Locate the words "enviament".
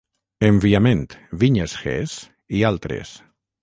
0.47-1.03